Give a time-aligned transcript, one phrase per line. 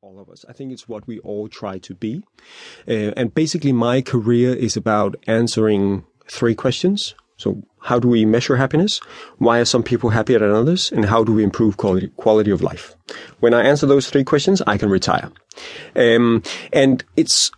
[0.00, 0.44] all of us.
[0.48, 2.22] I think it's what we all try to be.
[2.86, 7.16] Uh, and basically, my career is about answering three questions.
[7.36, 9.00] So, how do we measure happiness?
[9.38, 10.92] Why are some people happier than others?
[10.92, 12.94] And how do we improve quality, quality of life?
[13.40, 15.32] When I answer those three questions, I can retire.
[15.96, 17.50] Um, and it's,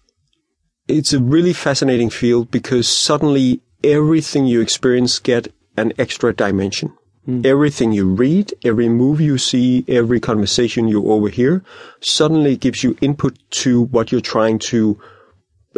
[0.89, 6.95] it's a really fascinating field because suddenly everything you experience get an extra dimension.
[7.31, 7.47] Mm.
[7.47, 11.63] Everything you read, every movie you see, every conversation you overhear
[12.01, 14.99] suddenly gives you input to what you're trying to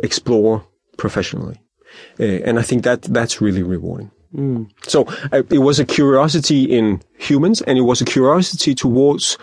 [0.02, 0.64] explore
[0.96, 1.60] professionally.
[2.18, 4.10] Uh, and I think that that's really rewarding.
[4.34, 4.70] Mm.
[4.86, 9.36] So uh, it was a curiosity in humans and it was a curiosity towards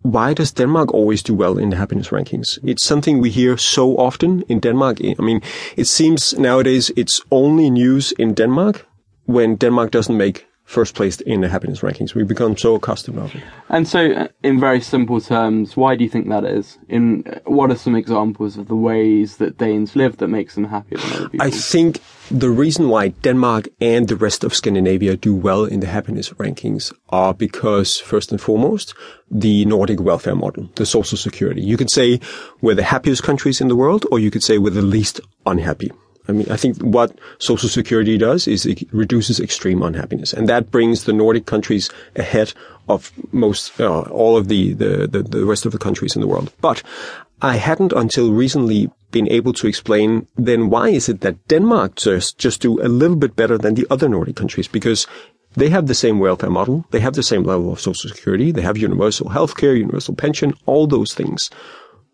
[0.00, 2.58] why does Denmark always do well in the happiness rankings?
[2.62, 4.98] It's something we hear so often in Denmark.
[5.02, 5.40] I mean,
[5.76, 8.86] it seems nowadays it's only news in Denmark
[9.24, 12.14] when Denmark doesn't make first placed in the happiness rankings.
[12.14, 13.42] We've become so accustomed of it.
[13.68, 16.78] And so, uh, in very simple terms, why do you think that is?
[16.88, 20.64] In uh, what are some examples of the ways that Danes live that makes them
[20.64, 21.46] happier than other people?
[21.46, 25.86] I think the reason why Denmark and the rest of Scandinavia do well in the
[25.86, 28.94] happiness rankings are because, first and foremost,
[29.30, 31.62] the Nordic welfare model, the social security.
[31.62, 32.20] You could say
[32.62, 35.90] we're the happiest countries in the world, or you could say we're the least unhappy.
[36.26, 40.70] I mean, I think what Social Security does is it reduces extreme unhappiness, and that
[40.70, 42.54] brings the Nordic countries ahead
[42.88, 46.28] of most, uh, all of the, the, the, the rest of the countries in the
[46.28, 46.52] world.
[46.60, 46.82] But
[47.42, 52.38] I hadn't until recently been able to explain then why is it that Denmark just,
[52.38, 54.68] just do a little bit better than the other Nordic countries?
[54.68, 55.06] Because
[55.56, 56.84] they have the same welfare model.
[56.90, 58.50] They have the same level of social security.
[58.50, 61.50] They have universal healthcare, universal pension, all those things.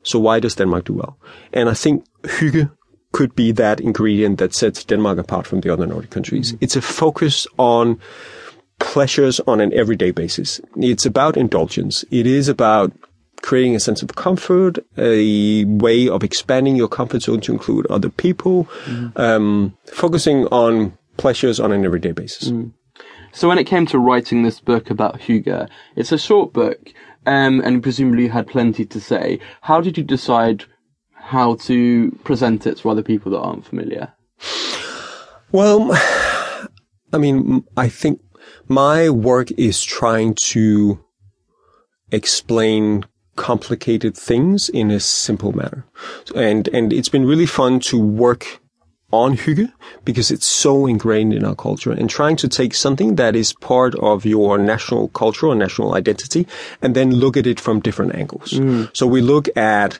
[0.03, 1.19] So why does Denmark do well?
[1.53, 2.71] And I think hygge
[3.13, 6.53] could be that ingredient that sets Denmark apart from the other Nordic countries.
[6.53, 6.65] Mm-hmm.
[6.65, 7.99] It's a focus on
[8.79, 10.61] pleasures on an everyday basis.
[10.77, 12.05] It's about indulgence.
[12.11, 12.93] It is about
[13.43, 18.11] creating a sense of comfort, a way of expanding your comfort zone to include other
[18.11, 19.21] people, mm-hmm.
[19.21, 22.51] um, focusing on pleasures on an everyday basis.
[22.51, 22.73] Mm.
[23.33, 26.93] So when it came to writing this book about Hygge, it's a short book,
[27.27, 29.41] um, and presumably you had plenty to say.
[29.63, 30.65] How did you decide
[31.21, 34.13] how to present it to other people that aren't familiar?
[35.53, 35.91] Well,
[37.13, 38.21] I mean, I think
[38.69, 41.05] my work is trying to
[42.13, 43.05] explain
[43.37, 45.87] complicated things in a simple manner.
[46.35, 48.61] And, and it's been really fun to work
[49.13, 49.73] on hygge
[50.05, 53.95] because it's so ingrained in our culture and trying to take something that is part
[53.97, 56.47] of your national culture or national identity
[56.81, 58.53] and then look at it from different angles.
[58.53, 58.95] Mm.
[58.97, 59.99] So we look at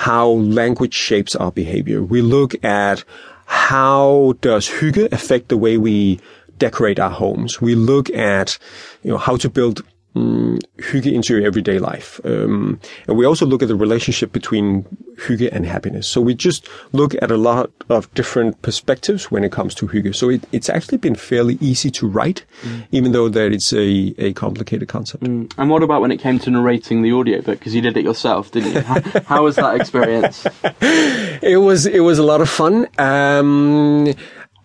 [0.00, 2.02] how language shapes our behavior.
[2.02, 3.04] We look at
[3.44, 6.20] how does hygge affect the way we
[6.56, 7.60] decorate our homes.
[7.60, 8.56] We look at,
[9.02, 9.82] you know, how to build
[10.16, 12.18] um, hygge into your everyday life.
[12.24, 14.86] Um, and we also look at the relationship between
[15.26, 16.08] hygge and happiness.
[16.08, 20.14] So we just look at a lot of different perspectives when it comes to hygge.
[20.14, 22.86] So it, it's actually been fairly easy to write, mm.
[22.92, 25.24] even though that it's a, a complicated concept.
[25.24, 25.52] Mm.
[25.58, 27.58] And what about when it came to narrating the audiobook?
[27.58, 28.80] Because you did it yourself, didn't you?
[28.80, 30.46] How, how was that experience?
[30.80, 32.88] it was, it was a lot of fun.
[32.98, 34.08] Um,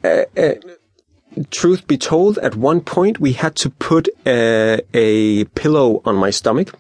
[0.04, 0.54] uh, uh,
[1.52, 6.30] truth be told, at one point we had to put a, a pillow on my
[6.30, 6.78] stomach.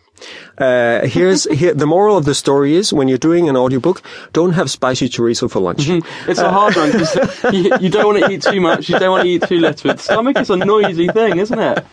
[0.57, 4.01] Uh, here's here, the moral of the story is when you're doing an audiobook,
[4.33, 5.79] don't have spicy chorizo for lunch.
[5.79, 6.29] Mm-hmm.
[6.29, 7.15] It's a hard one because
[7.53, 9.93] you, you, don't want to eat too much, you don't want to eat too little.
[9.93, 11.85] The stomach is a noisy thing, isn't it?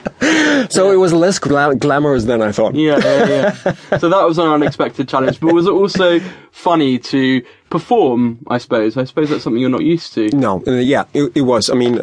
[0.73, 0.95] So yeah.
[0.95, 2.75] it was less gla- glamorous than I thought.
[2.75, 3.99] Yeah, yeah, yeah.
[3.99, 6.21] so that was an unexpected challenge, but was it also
[6.53, 8.39] funny to perform?
[8.47, 8.97] I suppose.
[8.97, 10.29] I suppose that's something you're not used to.
[10.29, 11.71] No, uh, yeah, it, it was.
[11.71, 11.99] I mean.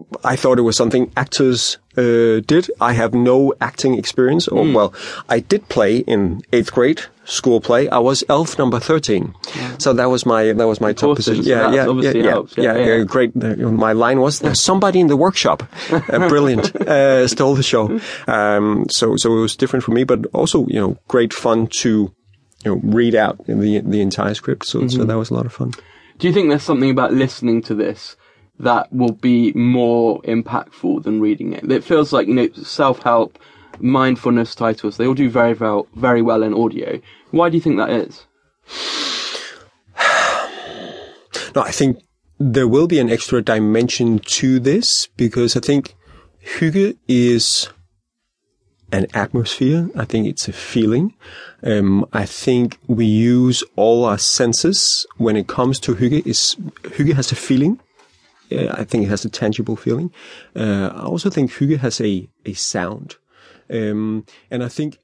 [0.00, 2.70] Uh, I thought it was something actors uh, did.
[2.80, 4.48] I have no acting experience.
[4.48, 4.74] Or mm.
[4.74, 4.94] well,
[5.28, 7.88] I did play in eighth grade school play.
[7.88, 9.78] I was elf number thirteen, yeah.
[9.78, 11.44] so that was my that was my top position.
[11.44, 13.34] Yeah, yeah, yeah, yeah, yeah, yeah, Great.
[13.36, 16.74] My line was "There's somebody in the workshop." uh, brilliant.
[16.76, 18.00] Uh, stole the show.
[18.26, 22.12] Um, so so it was different for me, but also you know great fun to
[22.64, 24.66] you know read out the the entire script.
[24.66, 24.88] So mm-hmm.
[24.88, 25.72] so that was a lot of fun.
[26.18, 28.16] Do you think there's something about listening to this
[28.60, 31.70] that will be more impactful than reading it.
[31.70, 33.38] It feels like, you know, self-help,
[33.80, 37.00] mindfulness titles, they all do very well, very well in audio.
[37.30, 38.26] Why do you think that is?
[41.54, 42.02] no, I think
[42.38, 45.94] there will be an extra dimension to this because I think
[46.58, 47.70] hygge is
[48.92, 49.88] an atmosphere.
[49.96, 51.14] I think it's a feeling.
[51.62, 56.26] Um, I think we use all our senses when it comes to hygge.
[56.26, 57.80] Is hygge has a feeling.
[58.52, 60.12] Uh, I think it has a tangible feeling.
[60.56, 63.16] Uh, I also think hygge has a, a sound.
[63.70, 64.98] Um, and I think